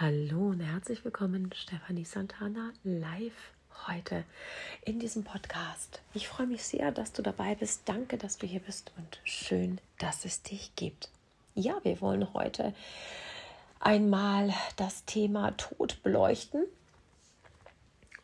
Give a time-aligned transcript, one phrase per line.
[0.00, 3.50] Hallo und herzlich willkommen, Stefanie Santana, live
[3.88, 4.22] heute
[4.84, 6.02] in diesem Podcast.
[6.14, 7.82] Ich freue mich sehr, dass du dabei bist.
[7.86, 11.10] Danke, dass du hier bist und schön, dass es dich gibt.
[11.56, 12.76] Ja, wir wollen heute
[13.80, 16.62] einmal das Thema Tod beleuchten.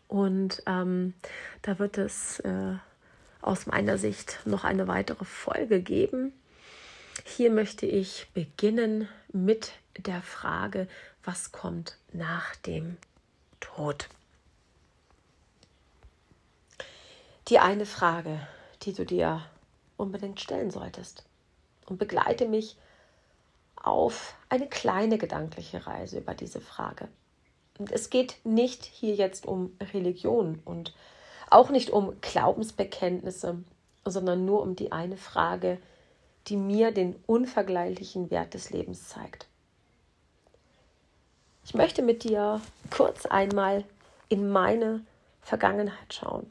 [0.06, 1.14] Und ähm,
[1.62, 2.74] da wird es äh,
[3.40, 6.34] aus meiner Sicht noch eine weitere Folge geben.
[7.24, 10.86] Hier möchte ich beginnen mit der Frage,
[11.24, 12.98] was kommt nach dem
[13.60, 14.08] Tod?
[17.48, 18.46] Die eine Frage,
[18.82, 19.42] die du dir
[19.96, 21.24] unbedingt stellen solltest.
[21.86, 22.76] Und begleite mich
[23.76, 27.08] auf eine kleine gedankliche Reise über diese Frage.
[27.78, 30.94] Und es geht nicht hier jetzt um Religion und
[31.50, 33.62] auch nicht um Glaubensbekenntnisse,
[34.06, 35.78] sondern nur um die eine Frage,
[36.46, 39.46] die mir den unvergleichlichen Wert des Lebens zeigt.
[41.64, 43.84] Ich möchte mit dir kurz einmal
[44.28, 45.04] in meine
[45.40, 46.50] Vergangenheit schauen.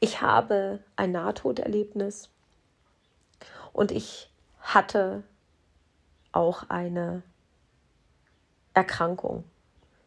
[0.00, 2.28] Ich habe ein Nahtoderlebnis
[3.72, 5.22] und ich hatte
[6.32, 7.22] auch eine
[8.74, 9.44] Erkrankung.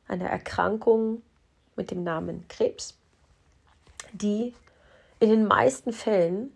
[0.08, 1.23] Eine Erkrankung
[1.75, 2.97] mit dem Namen Krebs,
[4.12, 4.53] die
[5.19, 6.52] in den meisten Fällen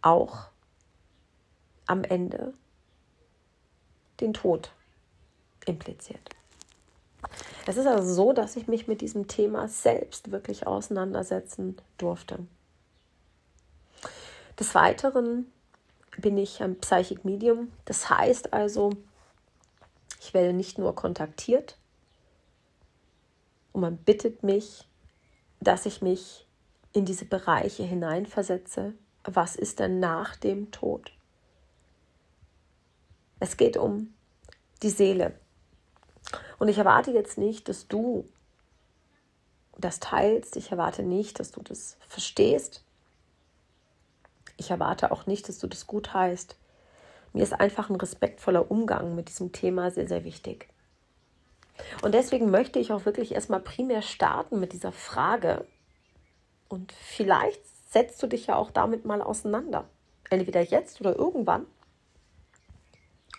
[0.00, 0.48] auch
[1.86, 2.54] am Ende
[4.20, 4.72] den Tod
[5.66, 6.30] impliziert.
[7.66, 12.38] Es ist also so, dass ich mich mit diesem Thema selbst wirklich auseinandersetzen durfte.
[14.58, 15.50] Des Weiteren
[16.18, 17.70] bin ich ein Psychic Medium.
[17.84, 18.90] Das heißt also,
[20.20, 21.76] ich werde nicht nur kontaktiert
[23.72, 24.86] und man bittet mich,
[25.60, 26.46] dass ich mich
[26.92, 28.94] in diese Bereiche hineinversetze.
[29.24, 31.12] Was ist denn nach dem Tod?
[33.40, 34.14] Es geht um
[34.82, 35.32] die Seele.
[36.58, 38.28] Und ich erwarte jetzt nicht, dass du
[39.78, 40.56] das teilst.
[40.56, 42.84] Ich erwarte nicht, dass du das verstehst.
[44.56, 46.56] Ich erwarte auch nicht, dass du das gut heißt.
[47.32, 50.68] Mir ist einfach ein respektvoller Umgang mit diesem Thema sehr, sehr wichtig.
[52.02, 55.64] Und deswegen möchte ich auch wirklich erstmal primär starten mit dieser Frage.
[56.68, 59.88] Und vielleicht setzt du dich ja auch damit mal auseinander.
[60.28, 61.66] Entweder jetzt oder irgendwann.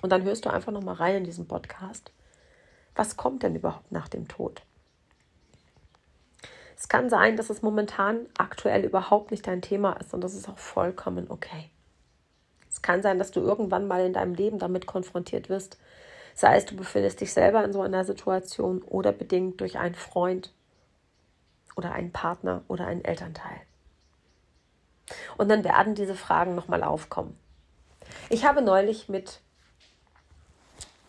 [0.01, 2.11] Und dann hörst du einfach noch mal rein in diesen Podcast.
[2.95, 4.63] Was kommt denn überhaupt nach dem Tod?
[6.77, 10.49] Es kann sein, dass es momentan aktuell überhaupt nicht dein Thema ist und das ist
[10.49, 11.69] auch vollkommen okay.
[12.69, 15.77] Es kann sein, dass du irgendwann mal in deinem Leben damit konfrontiert wirst,
[16.33, 20.53] sei es du befindest dich selber in so einer Situation oder bedingt durch einen Freund
[21.75, 23.61] oder einen Partner oder einen Elternteil.
[25.37, 27.37] Und dann werden diese Fragen nochmal aufkommen.
[28.29, 29.41] Ich habe neulich mit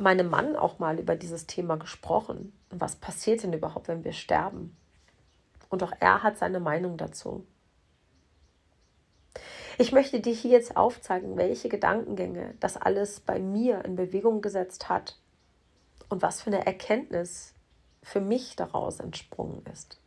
[0.03, 2.53] meinem Mann auch mal über dieses Thema gesprochen.
[2.71, 4.77] Was passiert denn überhaupt, wenn wir sterben?
[5.69, 7.47] Und auch er hat seine Meinung dazu.
[9.79, 14.89] Ich möchte dir hier jetzt aufzeigen, welche Gedankengänge das alles bei mir in Bewegung gesetzt
[14.89, 15.17] hat
[16.09, 17.55] und was für eine Erkenntnis
[18.03, 19.99] für mich daraus entsprungen ist.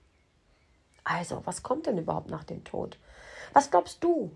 [1.04, 3.00] Also, was kommt denn überhaupt nach dem Tod?
[3.54, 4.32] Was glaubst du,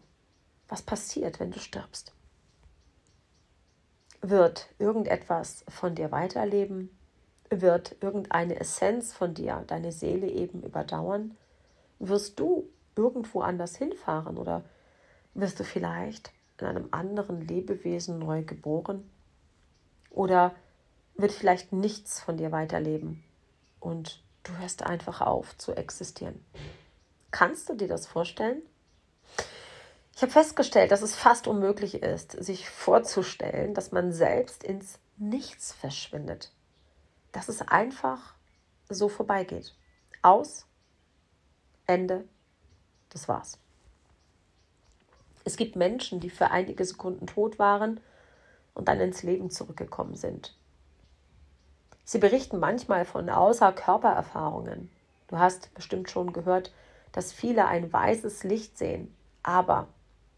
[0.67, 2.13] was passiert, wenn du stirbst?
[4.21, 6.89] Wird irgendetwas von dir weiterleben?
[7.49, 11.37] Wird irgendeine Essenz von dir deine Seele eben überdauern?
[11.99, 14.63] Wirst du irgendwo anders hinfahren oder
[15.33, 19.09] wirst du vielleicht in einem anderen Lebewesen neu geboren?
[20.09, 20.53] Oder
[21.15, 23.23] wird vielleicht nichts von dir weiterleben
[23.79, 26.43] und du hörst einfach auf zu existieren?
[27.31, 28.61] Kannst du dir das vorstellen?
[30.19, 35.71] Ich habe festgestellt, dass es fast unmöglich ist, sich vorzustellen, dass man selbst ins Nichts
[35.71, 36.51] verschwindet.
[37.31, 38.33] Dass es einfach
[38.89, 39.73] so vorbeigeht.
[40.21, 40.65] Aus,
[41.87, 42.25] Ende,
[43.11, 43.59] das war's.
[45.45, 48.01] Es gibt Menschen, die für einige Sekunden tot waren
[48.73, 50.53] und dann ins Leben zurückgekommen sind.
[52.03, 54.91] Sie berichten manchmal von Außerkörpererfahrungen.
[55.29, 56.73] Du hast bestimmt schon gehört,
[57.13, 59.87] dass viele ein weißes Licht sehen, aber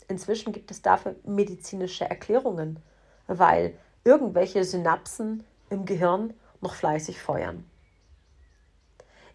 [0.07, 2.80] Inzwischen gibt es dafür medizinische Erklärungen,
[3.27, 7.65] weil irgendwelche Synapsen im Gehirn noch fleißig feuern.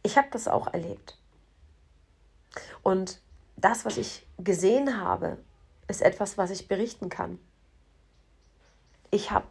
[0.02, 1.18] Ich habe das auch erlebt.
[2.82, 3.20] Und
[3.56, 5.38] das, was ich gesehen habe,
[5.88, 7.38] ist etwas, was ich berichten kann.
[9.10, 9.46] Ich habe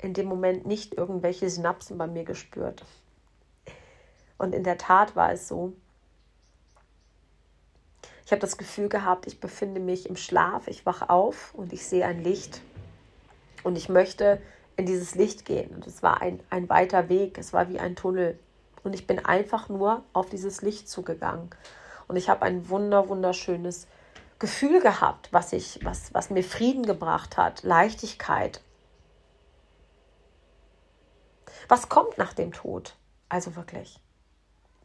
[0.00, 2.84] in dem Moment nicht irgendwelche Synapsen bei mir gespürt.
[4.38, 5.72] Und in der Tat war es so,
[8.26, 11.86] ich habe das Gefühl gehabt, ich befinde mich im Schlaf, ich wache auf und ich
[11.86, 12.60] sehe ein Licht.
[13.62, 14.42] Und ich möchte
[14.76, 15.72] in dieses Licht gehen.
[15.72, 18.36] Und es war ein, ein weiter Weg, es war wie ein Tunnel.
[18.82, 21.50] Und ich bin einfach nur auf dieses Licht zugegangen.
[22.08, 23.86] Und ich habe ein wunder, wunderschönes
[24.40, 28.60] Gefühl gehabt, was, ich, was, was mir Frieden gebracht hat, Leichtigkeit.
[31.68, 32.96] Was kommt nach dem Tod?
[33.28, 34.00] Also wirklich.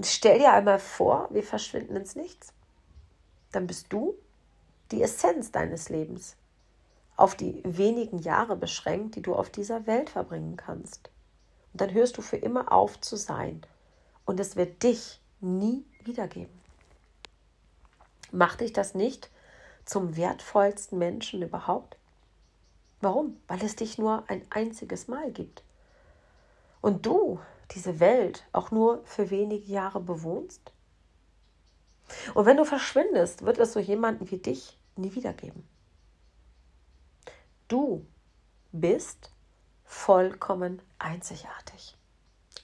[0.03, 2.53] Stell dir einmal vor, wir verschwinden ins Nichts.
[3.51, 4.15] Dann bist du
[4.91, 6.35] die Essenz deines Lebens
[7.15, 11.09] auf die wenigen Jahre beschränkt, die du auf dieser Welt verbringen kannst.
[11.71, 13.61] Und dann hörst du für immer auf zu sein.
[14.25, 16.59] Und es wird dich nie wiedergeben.
[18.31, 19.29] Macht dich das nicht
[19.85, 21.97] zum wertvollsten Menschen überhaupt?
[23.01, 23.37] Warum?
[23.47, 25.63] Weil es dich nur ein einziges Mal gibt.
[26.81, 27.39] Und du
[27.71, 30.71] diese Welt auch nur für wenige Jahre bewohnst?
[32.33, 35.67] Und wenn du verschwindest, wird es so jemanden wie dich nie wiedergeben.
[37.67, 38.05] Du
[38.71, 39.31] bist
[39.85, 41.97] vollkommen einzigartig.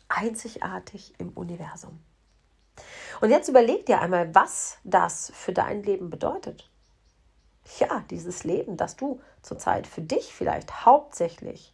[0.09, 1.99] Einzigartig im Universum.
[3.21, 6.69] Und jetzt überleg dir einmal, was das für dein Leben bedeutet.
[7.79, 11.73] Ja, dieses Leben, das du zurzeit für dich vielleicht hauptsächlich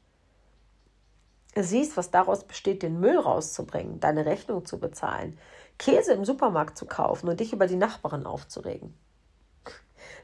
[1.55, 5.37] siehst, was daraus besteht, den Müll rauszubringen, deine Rechnung zu bezahlen,
[5.77, 8.93] Käse im Supermarkt zu kaufen und dich über die Nachbarin aufzuregen.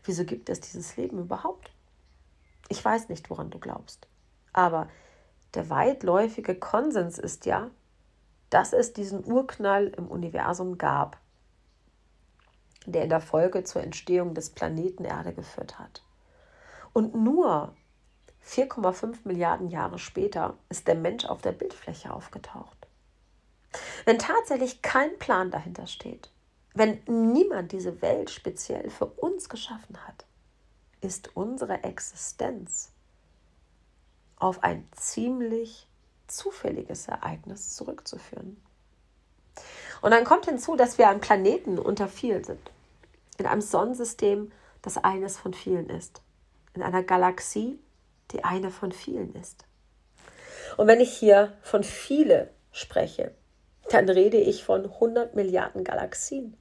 [0.04, 1.72] Wieso gibt es dieses Leben überhaupt?
[2.70, 4.08] Ich weiß nicht, woran du glaubst.
[4.54, 4.88] Aber
[5.54, 7.70] der weitläufige Konsens ist ja,
[8.50, 11.18] dass es diesen Urknall im Universum gab,
[12.86, 16.04] der in der Folge zur Entstehung des Planeten Erde geführt hat.
[16.94, 17.74] Und nur
[18.46, 22.79] 4,5 Milliarden Jahre später ist der Mensch auf der Bildfläche aufgetaucht.
[24.06, 26.32] Wenn tatsächlich kein Plan dahinter steht,
[26.74, 30.26] wenn niemand diese Welt speziell für uns geschaffen hat,
[31.02, 32.92] ist unsere Existenz
[34.38, 35.88] auf ein ziemlich
[36.28, 38.62] zufälliges Ereignis zurückzuführen.
[40.02, 42.72] Und dann kommt hinzu, dass wir ein Planeten unter vielen sind.
[43.38, 44.52] In einem Sonnensystem,
[44.82, 46.22] das eines von vielen ist.
[46.74, 47.80] In einer Galaxie,
[48.32, 49.66] die eine von vielen ist.
[50.78, 53.34] Und wenn ich hier von viele spreche,
[53.90, 56.56] dann rede ich von 100 Milliarden Galaxien.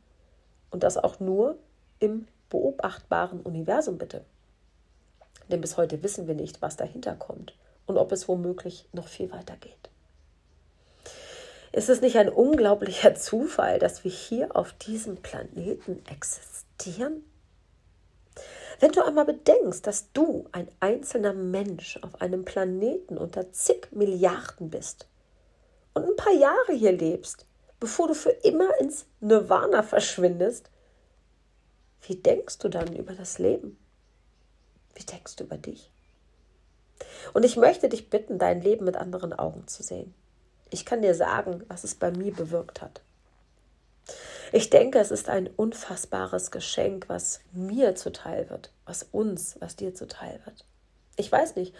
[0.70, 1.58] Und das auch nur
[1.98, 4.24] im beobachtbaren Universum bitte.
[5.50, 7.54] Denn bis heute wissen wir nicht, was dahinter kommt
[7.86, 9.72] und ob es womöglich noch viel weiter geht.
[11.72, 17.24] Ist es nicht ein unglaublicher Zufall, dass wir hier auf diesem Planeten existieren?
[18.80, 24.70] Wenn du einmal bedenkst, dass du ein einzelner Mensch auf einem Planeten unter zig Milliarden
[24.70, 25.07] bist
[25.94, 27.46] und ein paar Jahre hier lebst,
[27.80, 30.70] bevor du für immer ins Nirvana verschwindest,
[32.02, 33.78] wie denkst du dann über das Leben?
[34.94, 35.90] Wie denkst du über dich?
[37.32, 40.14] Und ich möchte dich bitten, dein Leben mit anderen Augen zu sehen.
[40.70, 43.00] Ich kann dir sagen, was es bei mir bewirkt hat.
[44.52, 49.94] Ich denke, es ist ein unfassbares Geschenk, was mir zuteil wird, was uns, was dir
[49.94, 50.64] zuteil wird.
[51.16, 51.74] Ich weiß nicht,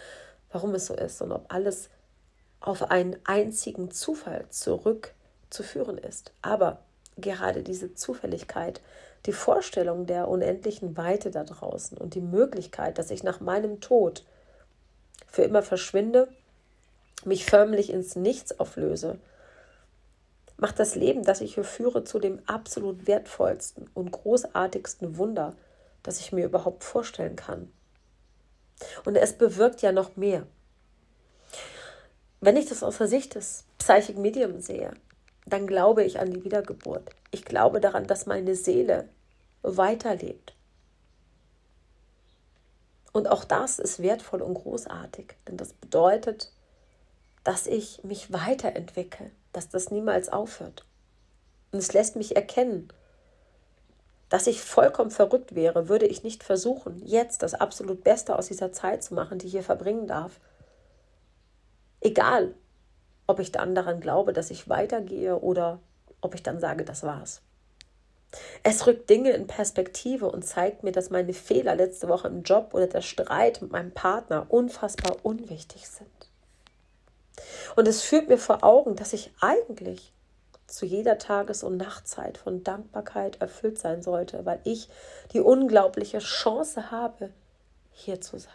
[0.51, 1.89] warum es so ist und ob alles
[2.61, 6.33] auf einen einzigen Zufall zurückzuführen ist.
[6.41, 6.79] Aber
[7.17, 8.81] gerade diese Zufälligkeit
[9.25, 14.25] die Vorstellung der unendlichen Weite da draußen und die Möglichkeit, dass ich nach meinem Tod
[15.27, 16.29] für immer verschwinde,
[17.25, 19.19] mich förmlich ins Nichts auflöse,
[20.57, 25.55] macht das Leben, das ich hier führe, zu dem absolut wertvollsten und großartigsten Wunder,
[26.03, 27.71] das ich mir überhaupt vorstellen kann.
[29.03, 30.47] Und es bewirkt ja noch mehr.
[32.41, 34.93] Wenn ich das aus der Sicht des Psychic Medium sehe,
[35.45, 37.09] dann glaube ich an die Wiedergeburt.
[37.31, 39.09] Ich glaube daran, dass meine Seele
[39.61, 40.53] weiterlebt.
[43.11, 46.51] Und auch das ist wertvoll und großartig, denn das bedeutet,
[47.43, 50.85] dass ich mich weiterentwickle, dass das niemals aufhört.
[51.71, 52.89] Und es lässt mich erkennen,
[54.29, 58.71] dass ich vollkommen verrückt wäre, würde ich nicht versuchen, jetzt das absolut Beste aus dieser
[58.71, 60.39] Zeit zu machen, die ich hier verbringen darf.
[62.01, 62.53] Egal,
[63.27, 65.79] ob ich dann daran glaube, dass ich weitergehe oder
[66.21, 67.41] ob ich dann sage, das war's.
[68.63, 72.73] Es rückt Dinge in Perspektive und zeigt mir, dass meine Fehler letzte Woche im Job
[72.73, 76.09] oder der Streit mit meinem Partner unfassbar unwichtig sind.
[77.75, 80.13] Und es führt mir vor Augen, dass ich eigentlich
[80.67, 84.89] zu jeder Tages- und Nachtzeit von Dankbarkeit erfüllt sein sollte, weil ich
[85.33, 87.31] die unglaubliche Chance habe,
[87.91, 88.53] hier zu sein.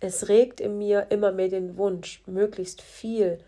[0.00, 3.38] Es regt in mir immer mehr den Wunsch, möglichst viel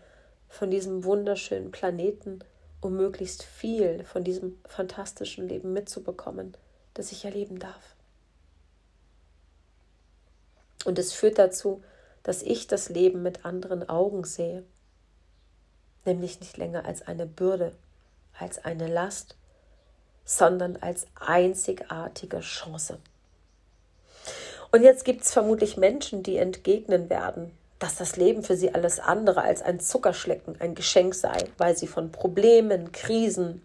[0.49, 2.39] von diesem wunderschönen Planeten
[2.81, 6.55] und möglichst viel von diesem fantastischen Leben mitzubekommen,
[6.93, 7.95] das ich erleben darf.
[10.85, 11.83] Und es führt dazu,
[12.23, 14.63] dass ich das Leben mit anderen Augen sehe,
[16.05, 17.73] nämlich nicht länger als eine Bürde,
[18.37, 19.35] als eine Last,
[20.23, 22.99] sondern als einzigartige Chance.
[24.71, 28.99] Und jetzt gibt es vermutlich Menschen, die entgegnen werden, dass das Leben für sie alles
[28.99, 33.61] andere als ein Zuckerschlecken, ein Geschenk sei, weil sie von Problemen, Krisen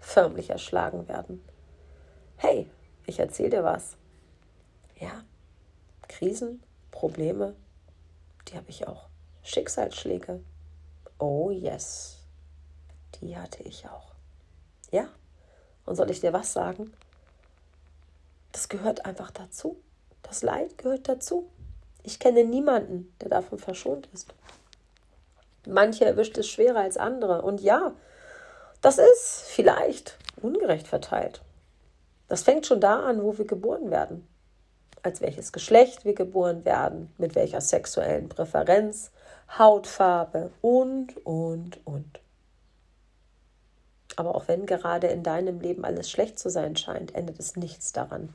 [0.00, 1.44] förmlich erschlagen werden.
[2.36, 2.68] Hey,
[3.06, 3.96] ich erzähle dir was.
[4.98, 5.22] Ja,
[6.08, 7.54] Krisen, Probleme,
[8.48, 9.08] die habe ich auch.
[9.42, 10.40] Schicksalsschläge.
[11.18, 12.18] Oh yes,
[13.20, 14.12] die hatte ich auch.
[14.90, 15.08] Ja,
[15.86, 16.92] und soll ich dir was sagen?
[18.52, 19.80] Das gehört einfach dazu.
[20.32, 21.46] Das Leid gehört dazu.
[22.04, 24.32] Ich kenne niemanden, der davon verschont ist.
[25.66, 27.42] Manche erwischt es schwerer als andere.
[27.42, 27.92] Und ja,
[28.80, 31.42] das ist vielleicht ungerecht verteilt.
[32.28, 34.26] Das fängt schon da an, wo wir geboren werden.
[35.02, 39.10] Als welches Geschlecht wir geboren werden, mit welcher sexuellen Präferenz,
[39.58, 42.20] Hautfarbe und, und, und.
[44.16, 47.92] Aber auch wenn gerade in deinem Leben alles schlecht zu sein scheint, ändert es nichts
[47.92, 48.34] daran,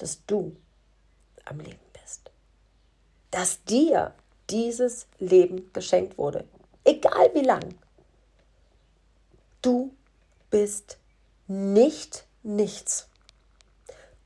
[0.00, 0.56] dass du
[1.44, 2.30] am Leben bist.
[3.30, 4.14] Dass dir
[4.48, 6.44] dieses Leben geschenkt wurde.
[6.84, 7.74] Egal wie lang.
[9.62, 9.94] Du
[10.50, 10.98] bist
[11.46, 13.08] nicht nichts.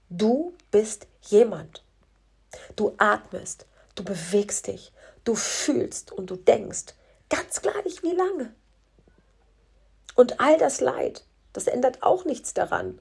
[0.08, 1.82] Du bist jemand.
[2.76, 3.66] Du atmest,
[3.96, 4.92] du bewegst dich,
[5.24, 6.94] du fühlst und du denkst.
[7.28, 8.54] Ganz gleich wie lange.
[10.14, 13.00] Und all das Leid, das ändert auch nichts daran,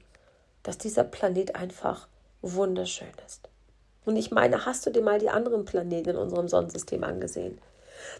[0.63, 2.08] dass dieser Planet einfach
[2.43, 3.50] wunderschön ist.
[4.05, 7.59] Und ich meine, hast du dir mal die anderen Planeten in unserem Sonnensystem angesehen?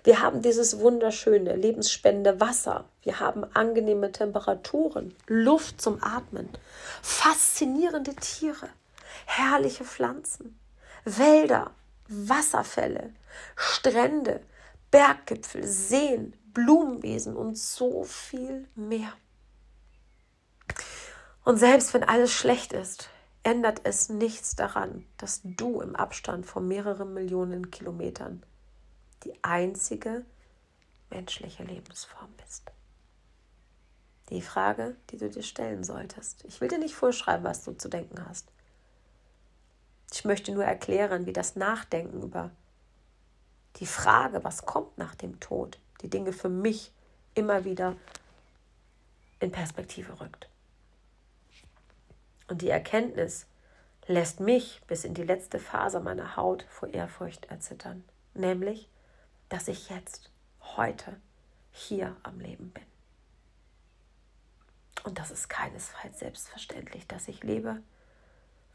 [0.04, 2.86] Wir haben dieses wunderschöne, lebensspendende Wasser.
[3.02, 6.50] Wir haben angenehme Temperaturen, Luft zum Atmen,
[7.02, 8.70] faszinierende Tiere,
[9.26, 10.58] herrliche Pflanzen,
[11.04, 11.72] Wälder,
[12.08, 13.14] Wasserfälle,
[13.56, 14.42] Strände,
[14.90, 19.12] Berggipfel, Seen, Blumenwesen und so viel mehr.
[21.44, 23.10] Und selbst wenn alles schlecht ist,
[23.44, 28.44] ändert es nichts daran, dass du im Abstand von mehreren Millionen Kilometern
[29.24, 30.26] die einzige
[31.10, 32.72] menschliche Lebensform bist.
[34.30, 36.44] Die Frage, die du dir stellen solltest.
[36.46, 38.48] Ich will dir nicht vorschreiben, was du zu denken hast.
[40.12, 42.52] Ich möchte nur erklären, wie das Nachdenken über
[43.78, 46.92] die Frage, was kommt nach dem Tod, die Dinge für mich
[47.34, 47.96] immer wieder
[49.40, 50.48] in Perspektive rückt.
[52.48, 53.48] Und die Erkenntnis
[54.08, 58.90] lässt mich bis in die letzte Faser meiner Haut vor Ehrfurcht erzittern, nämlich,
[59.50, 60.30] dass ich jetzt,
[60.62, 61.16] heute,
[61.72, 62.84] hier am Leben bin.
[65.04, 67.82] Und das ist keinesfalls selbstverständlich, dass ich lebe,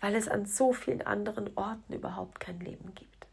[0.00, 3.26] weil es an so vielen anderen Orten überhaupt kein Leben gibt.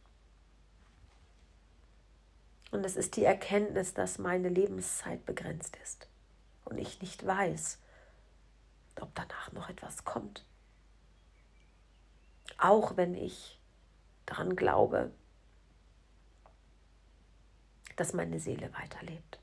[2.71, 6.07] Und es ist die Erkenntnis, dass meine Lebenszeit begrenzt ist
[6.65, 7.79] und ich nicht weiß,
[9.01, 10.45] ob danach noch etwas kommt.
[12.57, 13.59] Auch wenn ich
[14.25, 15.11] daran glaube,
[17.95, 19.39] dass meine Seele weiterlebt.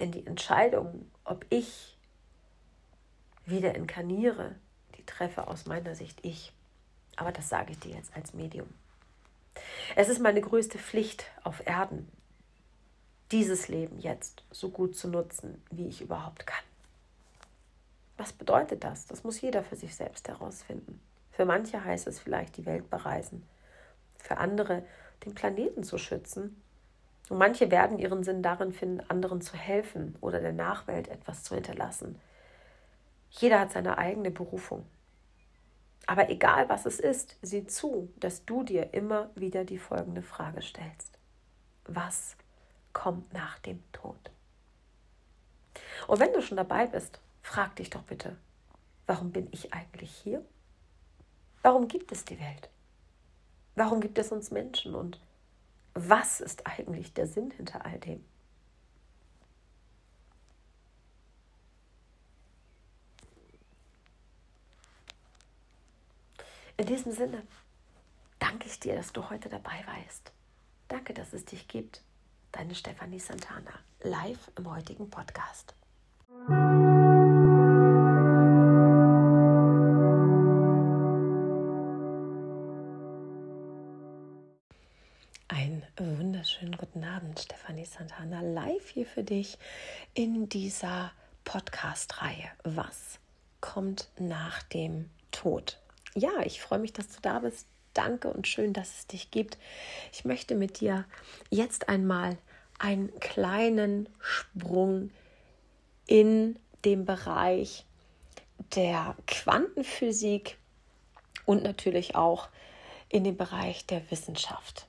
[0.00, 1.96] Denn die Entscheidung, ob ich
[3.46, 4.56] wieder inkarniere,
[4.96, 6.52] die treffe aus meiner Sicht ich.
[7.16, 8.68] Aber das sage ich dir jetzt als Medium.
[9.94, 12.10] Es ist meine größte Pflicht auf Erden,
[13.30, 16.64] dieses Leben jetzt so gut zu nutzen, wie ich überhaupt kann.
[18.16, 19.06] Was bedeutet das?
[19.06, 21.00] Das muss jeder für sich selbst herausfinden.
[21.30, 23.46] Für manche heißt es vielleicht die Welt bereisen,
[24.18, 24.84] für andere
[25.24, 26.62] den Planeten zu schützen.
[27.28, 31.54] Und manche werden ihren Sinn darin finden, anderen zu helfen oder der Nachwelt etwas zu
[31.54, 32.20] hinterlassen.
[33.30, 34.86] Jeder hat seine eigene Berufung.
[36.06, 40.62] Aber egal was es ist, sieh zu, dass du dir immer wieder die folgende Frage
[40.62, 41.18] stellst.
[41.86, 42.36] Was
[42.92, 44.30] kommt nach dem Tod?
[46.06, 48.36] Und wenn du schon dabei bist, frag dich doch bitte,
[49.06, 50.44] warum bin ich eigentlich hier?
[51.62, 52.68] Warum gibt es die Welt?
[53.76, 54.94] Warum gibt es uns Menschen?
[54.94, 55.20] Und
[55.92, 58.24] was ist eigentlich der Sinn hinter all dem?
[66.76, 67.46] In diesem Sinne
[68.40, 70.32] danke ich dir, dass du heute dabei warst.
[70.88, 72.02] Danke, dass es dich gibt.
[72.52, 75.74] Deine Stefanie Santana, live im heutigen Podcast.
[86.64, 89.58] Wunderschönen guten Abend, Stefanie Santana, live hier für dich
[90.14, 91.12] in dieser
[91.44, 92.48] Podcast-Reihe.
[92.62, 93.18] Was
[93.60, 95.78] kommt nach dem Tod?
[96.14, 99.58] ja, ich freue mich, dass du da bist, danke und schön, dass es dich gibt.
[100.10, 101.04] Ich möchte mit dir
[101.50, 102.38] jetzt einmal
[102.78, 105.10] einen kleinen Sprung
[106.06, 107.84] in den Bereich
[108.74, 110.56] der Quantenphysik
[111.44, 112.48] und natürlich auch
[113.10, 114.86] in den Bereich der Wissenschaft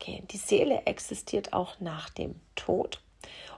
[0.00, 0.26] gehen.
[0.28, 3.00] Die Seele existiert auch nach dem Tod.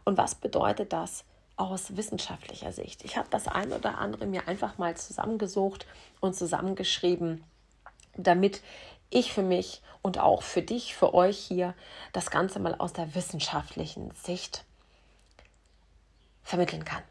[0.05, 1.25] Und was bedeutet das
[1.57, 3.05] aus wissenschaftlicher Sicht?
[3.05, 5.87] Ich habe das ein oder andere mir einfach mal zusammengesucht
[6.21, 7.45] und zusammengeschrieben,
[8.17, 8.61] damit
[9.11, 11.75] ich für mich und auch für dich, für euch hier
[12.13, 14.65] das Ganze mal aus der wissenschaftlichen Sicht
[16.43, 17.03] vermitteln kann.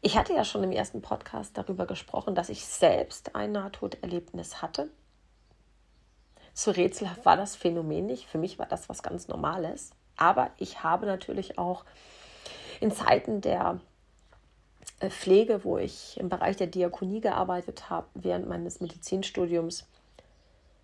[0.00, 4.90] Ich hatte ja schon im ersten Podcast darüber gesprochen, dass ich selbst ein Nahtoderlebnis hatte.
[6.58, 8.26] So rätselhaft war das Phänomen nicht.
[8.26, 9.92] Für mich war das was ganz Normales.
[10.16, 11.84] Aber ich habe natürlich auch
[12.80, 13.78] in Zeiten der
[14.98, 19.86] äh, Pflege, wo ich im Bereich der Diakonie gearbeitet habe, während meines Medizinstudiums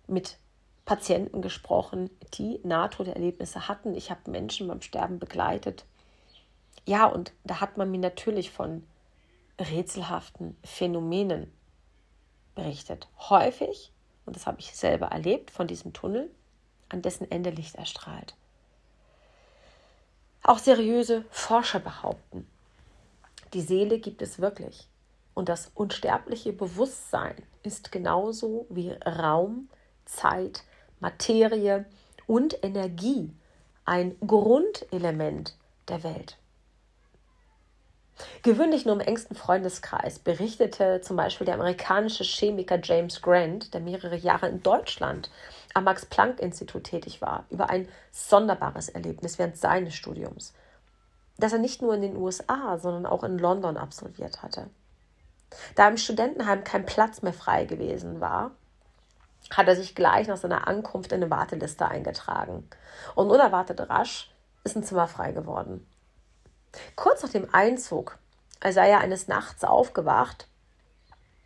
[0.07, 0.37] mit
[0.85, 3.95] Patienten gesprochen, die Nahtoderlebnisse hatten.
[3.95, 5.83] Ich habe Menschen beim Sterben begleitet.
[6.85, 8.87] Ja, und da hat man mir natürlich von
[9.59, 11.51] rätselhaften Phänomenen
[12.55, 13.09] berichtet.
[13.19, 13.91] Häufig,
[14.25, 16.29] und das habe ich selber erlebt, von diesem Tunnel,
[16.89, 18.35] an dessen Ende Licht erstrahlt.
[20.43, 22.47] Auch seriöse Forscher behaupten,
[23.53, 24.87] die Seele gibt es wirklich.
[25.33, 29.69] Und das unsterbliche Bewusstsein ist genauso wie Raum,
[30.05, 30.63] Zeit,
[30.99, 31.85] Materie
[32.27, 33.33] und Energie
[33.85, 35.55] ein Grundelement
[35.87, 36.37] der Welt.
[38.43, 44.15] Gewöhnlich nur im engsten Freundeskreis berichtete zum Beispiel der amerikanische Chemiker James Grant, der mehrere
[44.15, 45.29] Jahre in Deutschland
[45.73, 50.53] am Max-Planck-Institut tätig war, über ein sonderbares Erlebnis während seines Studiums,
[51.37, 54.69] das er nicht nur in den USA, sondern auch in London absolviert hatte.
[55.75, 58.51] Da im Studentenheim kein Platz mehr frei gewesen war,
[59.51, 62.67] hat er sich gleich nach seiner Ankunft in eine Warteliste eingetragen.
[63.13, 64.31] Und unerwartet rasch
[64.63, 65.85] ist ein Zimmer frei geworden.
[66.95, 68.17] Kurz nach dem Einzug
[68.67, 70.47] sei er eines Nachts aufgewacht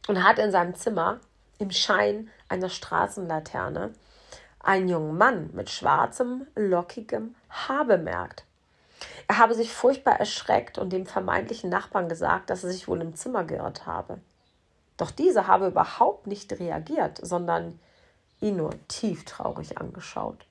[0.07, 1.19] und hat in seinem Zimmer
[1.57, 3.93] im Schein einer Straßenlaterne
[4.59, 8.45] einen jungen Mann mit schwarzem, lockigem Haar bemerkt.
[9.27, 13.15] Er habe sich furchtbar erschreckt und dem vermeintlichen Nachbarn gesagt, dass er sich wohl im
[13.15, 14.19] Zimmer geirrt habe.
[14.97, 17.79] Doch dieser habe überhaupt nicht reagiert, sondern
[18.41, 20.45] ihn nur tief traurig angeschaut.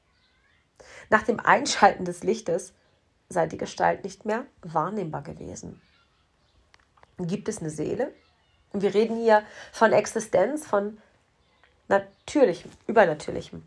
[1.10, 2.72] Nach dem Einschalten des Lichtes
[3.28, 5.80] sei die Gestalt nicht mehr wahrnehmbar gewesen.
[7.18, 8.12] Gibt es eine Seele?
[8.72, 10.98] Und wir reden hier von Existenz, von
[11.88, 13.66] natürlichem, übernatürlichem.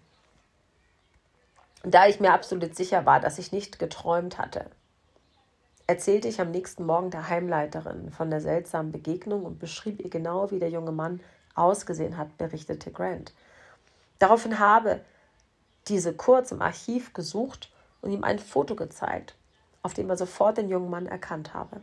[1.83, 4.65] Da ich mir absolut sicher war, dass ich nicht geträumt hatte,
[5.87, 10.51] erzählte ich am nächsten Morgen der Heimleiterin von der seltsamen Begegnung und beschrieb ihr genau,
[10.51, 11.21] wie der junge Mann
[11.55, 13.33] ausgesehen hat, berichtete Grant.
[14.19, 15.01] Daraufhin habe
[15.87, 17.71] diese kurz im Archiv gesucht
[18.01, 19.35] und ihm ein Foto gezeigt
[19.83, 21.81] auf dem er sofort den jungen Mann erkannt habe.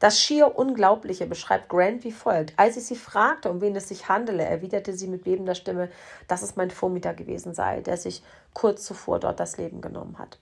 [0.00, 2.52] Das schier Unglaubliche beschreibt Grant wie folgt.
[2.56, 5.90] Als ich sie fragte, um wen es sich handele, erwiderte sie mit bebender Stimme,
[6.28, 10.38] dass es mein Vormieter gewesen sei, der sich kurz zuvor dort das Leben genommen hat.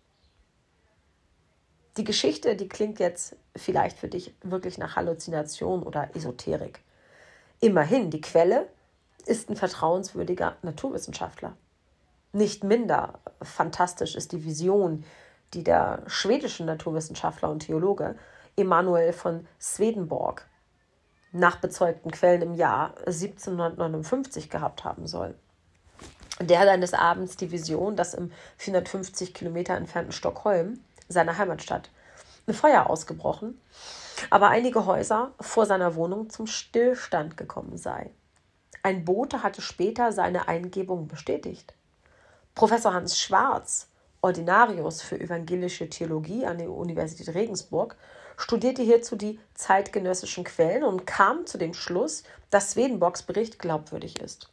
[1.97, 6.81] Die Geschichte, die klingt jetzt vielleicht für dich wirklich nach Halluzination oder Esoterik.
[7.61, 8.67] Immerhin, die Quelle
[9.27, 11.57] ist ein vertrauenswürdiger Naturwissenschaftler.
[12.33, 15.05] Nicht minder fantastisch ist die Vision,
[15.55, 18.17] die der schwedische Naturwissenschaftler und Theologe
[18.57, 20.47] Emanuel von Swedenborg
[21.33, 25.35] nach bezeugten Quellen im Jahr 1759 gehabt haben soll.
[26.41, 31.91] Der hat eines Abends die Vision, dass im 450 Kilometer entfernten Stockholm, seiner Heimatstadt,
[32.47, 33.61] ein Feuer ausgebrochen,
[34.31, 38.11] aber einige Häuser vor seiner Wohnung zum Stillstand gekommen sei.
[38.83, 41.75] Ein Bote hatte später seine Eingebung bestätigt.
[42.55, 43.89] Professor Hans Schwarz
[44.25, 47.95] Ordinarius für evangelische Theologie an der Universität Regensburg,
[48.39, 54.49] studierte hierzu die zeitgenössischen Quellen und kam zu dem Schluss, dass Swedenborgs Bericht glaubwürdig ist.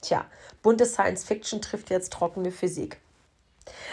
[0.00, 0.26] Tja,
[0.60, 3.00] bunte Science Fiction trifft jetzt trockene Physik.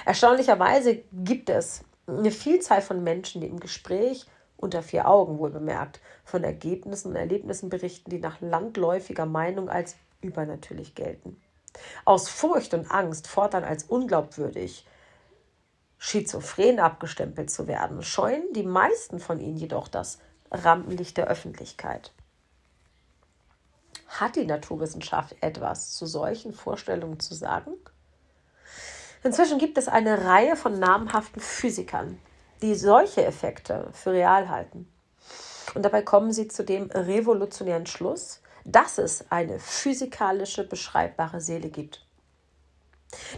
[0.03, 4.25] Erstaunlicherweise gibt es eine Vielzahl von Menschen, die im Gespräch
[4.57, 9.95] unter vier Augen wohl bemerkt, von Ergebnissen und Erlebnissen berichten, die nach landläufiger Meinung als
[10.21, 11.39] übernatürlich gelten.
[12.03, 14.87] Aus Furcht und Angst fortan als unglaubwürdig
[15.99, 20.17] schizophren abgestempelt zu werden, scheuen die meisten von ihnen jedoch das
[20.49, 22.11] Rampenlicht der Öffentlichkeit.
[24.07, 27.73] Hat die Naturwissenschaft etwas zu solchen Vorstellungen zu sagen?
[29.23, 32.17] Inzwischen gibt es eine Reihe von namhaften Physikern,
[32.61, 34.91] die solche Effekte für real halten.
[35.75, 42.05] Und dabei kommen sie zu dem revolutionären Schluss, dass es eine physikalische beschreibbare Seele gibt.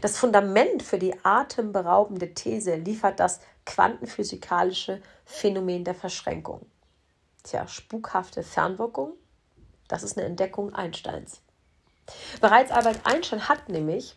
[0.01, 6.65] Das Fundament für die atemberaubende These liefert das quantenphysikalische Phänomen der Verschränkung.
[7.43, 9.13] Tja, spukhafte Fernwirkung,
[9.87, 11.41] das ist eine Entdeckung Einsteins.
[12.41, 14.15] Bereits Albert Einstein hat nämlich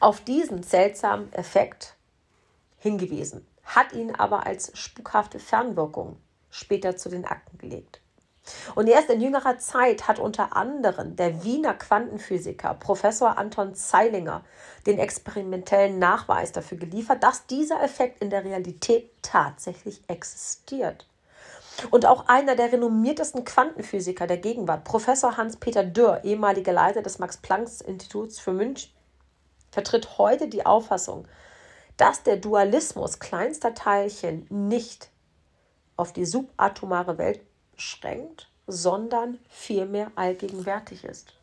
[0.00, 1.94] auf diesen seltsamen Effekt
[2.78, 6.16] hingewiesen, hat ihn aber als spukhafte Fernwirkung
[6.50, 8.00] später zu den Akten gelegt.
[8.74, 14.44] Und erst in jüngerer Zeit hat unter anderem der Wiener Quantenphysiker Professor Anton Zeilinger
[14.86, 21.06] den experimentellen Nachweis dafür geliefert, dass dieser Effekt in der Realität tatsächlich existiert.
[21.90, 28.38] Und auch einer der renommiertesten Quantenphysiker der Gegenwart, Professor Hans-Peter Dürr, ehemaliger Leiter des Max-Planck-Instituts
[28.38, 28.92] für München,
[29.72, 31.26] vertritt heute die Auffassung,
[31.96, 35.10] dass der Dualismus kleinster Teilchen nicht
[35.96, 37.40] auf die subatomare Welt
[37.74, 41.34] beschränkt, sondern vielmehr allgegenwärtig ist.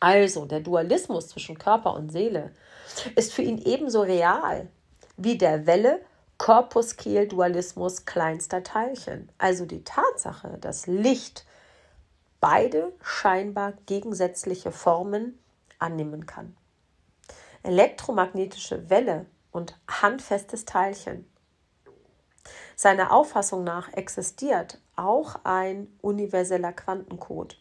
[0.00, 2.50] Also der Dualismus zwischen Körper und Seele
[3.14, 4.68] ist für ihn ebenso real
[5.16, 6.00] wie der Welle
[6.38, 9.28] Korpuskel-Dualismus kleinster Teilchen.
[9.38, 11.46] Also die Tatsache, dass Licht
[12.40, 15.38] beide scheinbar gegensätzliche Formen
[15.78, 16.56] annehmen kann.
[17.62, 21.31] Elektromagnetische Welle und handfestes Teilchen
[22.76, 27.58] seiner Auffassung nach existiert auch ein universeller Quantencode,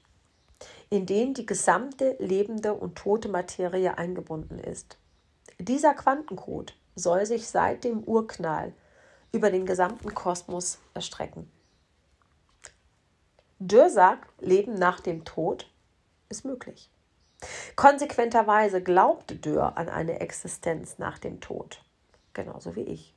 [0.90, 4.98] in den die gesamte lebende und tote Materie eingebunden ist.
[5.60, 8.74] Dieser Quantencode soll sich seit dem Urknall
[9.32, 11.50] über den gesamten Kosmos erstrecken.
[13.60, 15.72] Dürr sagt, Leben nach dem Tod
[16.30, 16.90] ist möglich.
[17.76, 21.84] Konsequenterweise glaubte Dürr an eine Existenz nach dem Tod,
[22.34, 23.16] genauso wie ich.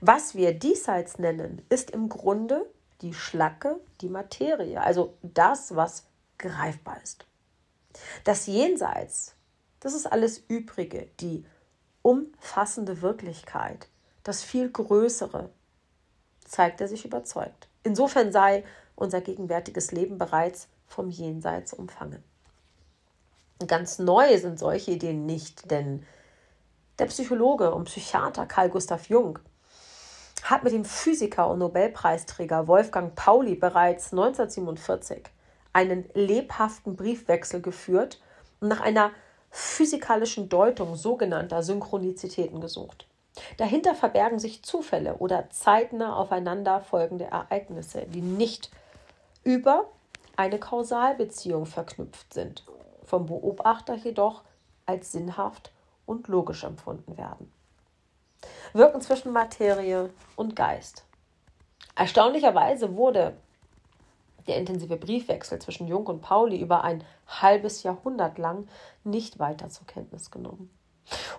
[0.00, 2.68] Was wir diesseits nennen, ist im Grunde
[3.02, 6.04] die Schlacke, die Materie, also das, was
[6.38, 7.26] greifbar ist.
[8.24, 9.34] Das Jenseits,
[9.80, 11.44] das ist alles Übrige, die
[12.02, 13.88] umfassende Wirklichkeit,
[14.22, 15.50] das viel Größere,
[16.44, 17.68] zeigt er sich überzeugt.
[17.82, 18.64] Insofern sei
[18.96, 22.22] unser gegenwärtiges Leben bereits vom Jenseits umfangen.
[23.66, 26.04] Ganz neu sind solche Ideen nicht, denn
[26.98, 29.38] der Psychologe und Psychiater Carl Gustav Jung
[30.44, 35.24] hat mit dem Physiker und Nobelpreisträger Wolfgang Pauli bereits 1947
[35.72, 38.20] einen lebhaften Briefwechsel geführt
[38.60, 39.10] und nach einer
[39.50, 43.06] physikalischen Deutung sogenannter Synchronizitäten gesucht.
[43.58, 48.70] Dahinter verbergen sich Zufälle oder zeitnah aufeinander folgende Ereignisse, die nicht
[49.44, 49.88] über
[50.36, 52.64] eine Kausalbeziehung verknüpft sind,
[53.04, 54.42] vom Beobachter jedoch
[54.86, 55.72] als sinnhaft
[56.06, 57.52] und logisch empfunden werden
[58.72, 61.04] wirken zwischen Materie und Geist.
[61.94, 63.36] Erstaunlicherweise wurde
[64.46, 68.68] der intensive Briefwechsel zwischen Jung und Pauli über ein halbes Jahrhundert lang
[69.04, 70.70] nicht weiter zur Kenntnis genommen.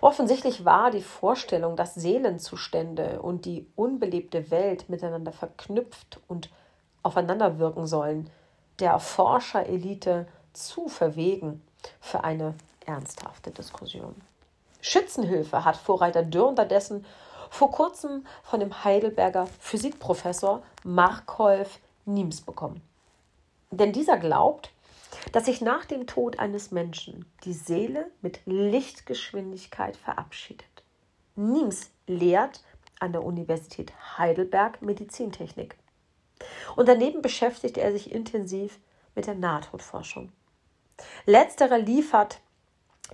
[0.00, 6.50] Offensichtlich war die Vorstellung, dass Seelenzustände und die unbelebte Welt miteinander verknüpft und
[7.02, 8.30] aufeinander wirken sollen,
[8.78, 11.62] der Forscherelite zu verwegen
[12.00, 12.54] für eine
[12.86, 14.14] ernsthafte Diskussion.
[14.82, 17.06] Schützenhilfe hat Vorreiter Dürr unterdessen
[17.50, 22.82] vor kurzem von dem Heidelberger Physikprofessor Markolf Niems bekommen.
[23.70, 24.70] Denn dieser glaubt,
[25.32, 30.66] dass sich nach dem Tod eines Menschen die Seele mit Lichtgeschwindigkeit verabschiedet.
[31.36, 32.62] Niems lehrt
[32.98, 35.76] an der Universität Heidelberg Medizintechnik.
[36.74, 38.80] Und daneben beschäftigt er sich intensiv
[39.14, 40.32] mit der Nahtodforschung.
[41.26, 42.40] Letzterer liefert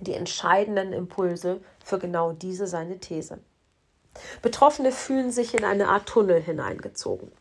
[0.01, 3.39] die entscheidenden Impulse für genau diese seine These.
[4.41, 7.31] Betroffene fühlen sich in eine Art Tunnel hineingezogen.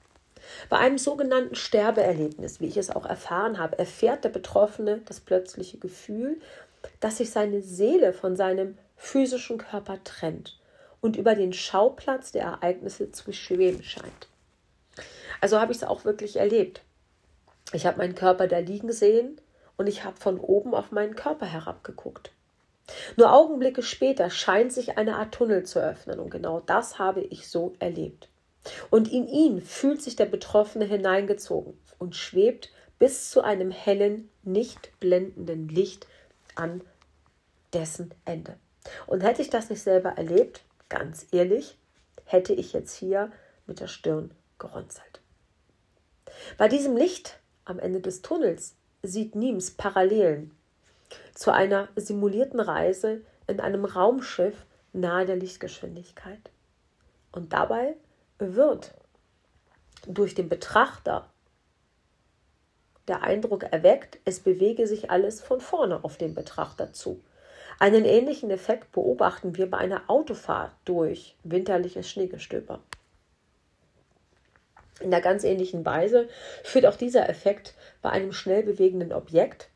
[0.68, 5.78] Bei einem sogenannten Sterbeerlebnis, wie ich es auch erfahren habe, erfährt der Betroffene das plötzliche
[5.78, 6.40] Gefühl,
[7.00, 10.58] dass sich seine Seele von seinem physischen Körper trennt
[11.00, 14.28] und über den Schauplatz der Ereignisse zu schweben scheint.
[15.40, 16.82] Also habe ich es auch wirklich erlebt.
[17.72, 19.40] Ich habe meinen Körper da liegen sehen
[19.76, 22.32] und ich habe von oben auf meinen Körper herabgeguckt.
[23.16, 27.48] Nur Augenblicke später scheint sich eine Art Tunnel zu öffnen und genau das habe ich
[27.48, 28.28] so erlebt.
[28.90, 34.98] Und in ihn fühlt sich der Betroffene hineingezogen und schwebt bis zu einem hellen, nicht
[35.00, 36.06] blendenden Licht
[36.54, 36.82] an
[37.72, 38.56] dessen Ende.
[39.06, 41.78] Und hätte ich das nicht selber erlebt, ganz ehrlich,
[42.24, 43.30] hätte ich jetzt hier
[43.66, 45.20] mit der Stirn gerunzelt.
[46.56, 50.57] Bei diesem Licht am Ende des Tunnels sieht Niems Parallelen
[51.34, 56.50] zu einer simulierten Reise in einem Raumschiff nahe der Lichtgeschwindigkeit.
[57.32, 57.96] Und dabei
[58.38, 58.94] wird
[60.06, 61.28] durch den Betrachter
[63.08, 67.22] der Eindruck erweckt, es bewege sich alles von vorne auf den Betrachter zu.
[67.78, 72.80] Einen ähnlichen Effekt beobachten wir bei einer Autofahrt durch winterliches Schneegestöber.
[75.00, 76.28] In der ganz ähnlichen Weise
[76.64, 79.70] führt auch dieser Effekt bei einem schnell bewegenden Objekt,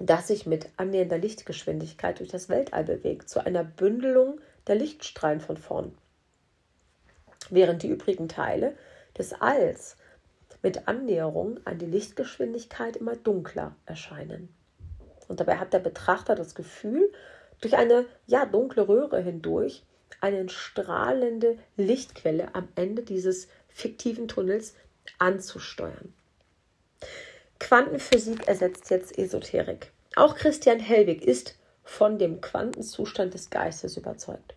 [0.00, 5.56] das sich mit annähernder Lichtgeschwindigkeit durch das Weltall bewegt, zu einer Bündelung der Lichtstrahlen von
[5.56, 5.96] vorn.
[7.50, 8.76] Während die übrigen Teile
[9.16, 9.96] des Alls
[10.62, 14.48] mit Annäherung an die Lichtgeschwindigkeit immer dunkler erscheinen.
[15.28, 17.12] Und dabei hat der Betrachter das Gefühl,
[17.60, 19.84] durch eine ja dunkle Röhre hindurch
[20.20, 24.74] eine strahlende Lichtquelle am Ende dieses fiktiven Tunnels
[25.18, 26.14] anzusteuern.
[27.58, 29.92] Quantenphysik ersetzt jetzt Esoterik.
[30.16, 34.54] Auch Christian Hellwig ist von dem Quantenzustand des Geistes überzeugt.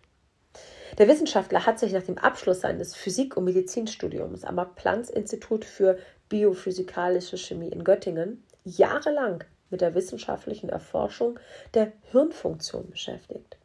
[0.98, 7.38] Der Wissenschaftler hat sich nach dem Abschluss seines Physik- und Medizinstudiums am Max-Planck-Institut für biophysikalische
[7.38, 11.40] Chemie in Göttingen jahrelang mit der wissenschaftlichen Erforschung
[11.74, 13.56] der Hirnfunktion beschäftigt.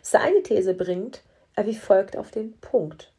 [0.00, 1.22] Seine These bringt
[1.54, 3.11] er wie folgt auf den Punkt.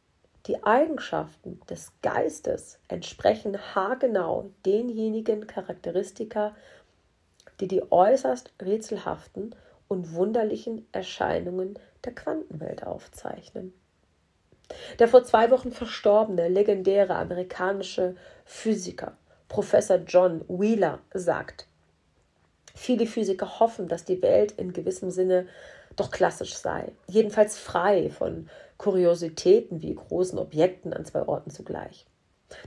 [0.48, 6.54] Die Eigenschaften des Geistes entsprechen haargenau denjenigen Charakteristika,
[7.62, 9.56] die die äußerst rätselhaften
[9.88, 13.74] und wunderlichen Erscheinungen der Quantenwelt aufzeichnen.
[15.00, 19.16] Der vor zwei Wochen verstorbene legendäre amerikanische Physiker
[19.48, 21.68] Professor John Wheeler sagt,
[22.74, 25.48] viele Physiker hoffen, dass die Welt in gewissem Sinne
[25.96, 28.50] doch klassisch sei, jedenfalls frei von
[28.84, 32.06] Kuriositäten wie großen Objekten an zwei Orten zugleich.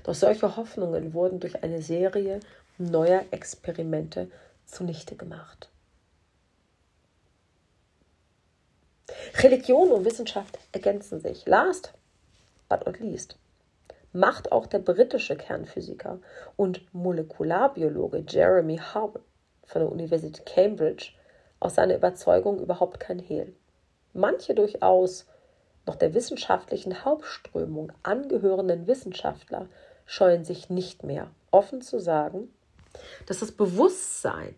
[0.02, 2.40] Doch solche Hoffnungen wurden durch eine Serie
[2.78, 4.30] neuer Experimente
[4.64, 5.68] zunichte gemacht.
[9.42, 11.44] Religion und Wissenschaft ergänzen sich.
[11.44, 11.92] Last
[12.70, 13.36] but not least
[14.14, 16.18] macht auch der britische Kernphysiker
[16.56, 19.20] und Molekularbiologe Jeremy Howell
[19.64, 21.10] von der Universität Cambridge
[21.60, 23.54] aus seiner Überzeugung überhaupt kein Hehl.
[24.14, 25.26] Manche durchaus
[25.86, 29.68] noch der wissenschaftlichen Hauptströmung angehörenden Wissenschaftler
[30.04, 32.52] scheuen sich nicht mehr, offen zu sagen,
[33.26, 34.54] dass das Bewusstsein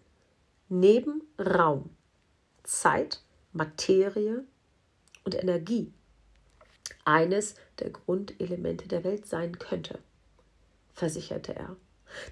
[0.69, 1.91] neben Raum,
[2.63, 4.45] Zeit, Materie
[5.25, 5.93] und Energie
[7.05, 9.99] eines der Grundelemente der Welt sein könnte,
[10.93, 11.77] versicherte er.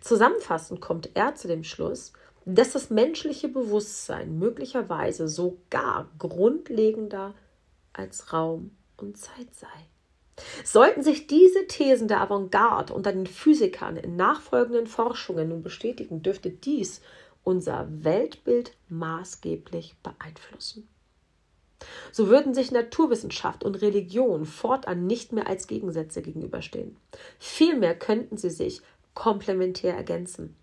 [0.00, 2.12] Zusammenfassend kommt er zu dem Schluss,
[2.44, 7.34] dass das menschliche Bewusstsein möglicherweise sogar grundlegender
[7.92, 9.66] als Raum und Zeit sei.
[10.64, 16.50] Sollten sich diese Thesen der Avantgarde unter den Physikern in nachfolgenden Forschungen nun bestätigen, dürfte
[16.50, 17.00] dies
[17.42, 20.88] unser Weltbild maßgeblich beeinflussen.
[22.10, 26.96] So würden sich Naturwissenschaft und Religion fortan nicht mehr als Gegensätze gegenüberstehen.
[27.38, 28.80] Vielmehr könnten sie sich
[29.14, 30.56] komplementär ergänzen.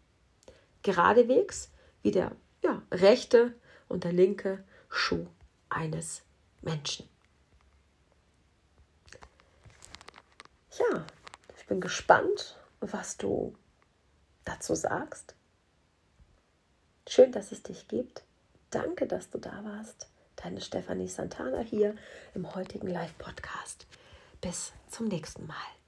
[0.82, 3.54] Geradewegs wie der ja, rechte
[3.88, 5.28] und der linke Schuh
[5.70, 6.24] eines
[6.62, 7.13] Menschen.
[10.80, 11.06] Ja,
[11.58, 13.54] ich bin gespannt, was du
[14.44, 15.36] dazu sagst.
[17.08, 18.24] Schön, dass es dich gibt.
[18.72, 20.10] Danke, dass du da warst.
[20.38, 21.96] Deine Stefanie Santana hier
[22.34, 23.86] im heutigen Live-Podcast.
[24.42, 25.83] Bis zum nächsten Mal.